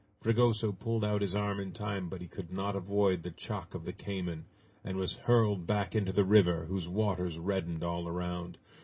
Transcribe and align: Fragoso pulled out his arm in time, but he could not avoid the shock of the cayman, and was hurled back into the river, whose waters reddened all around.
Fragoso 0.19 0.71
pulled 0.71 1.05
out 1.05 1.21
his 1.21 1.35
arm 1.35 1.59
in 1.59 1.73
time, 1.73 2.09
but 2.09 2.21
he 2.21 2.27
could 2.27 2.51
not 2.51 2.75
avoid 2.75 3.21
the 3.21 3.31
shock 3.37 3.75
of 3.75 3.85
the 3.85 3.93
cayman, 3.93 4.45
and 4.83 4.97
was 4.97 5.15
hurled 5.17 5.67
back 5.67 5.93
into 5.93 6.11
the 6.11 6.25
river, 6.25 6.65
whose 6.65 6.89
waters 6.89 7.37
reddened 7.37 7.83
all 7.83 8.07
around. 8.07 8.57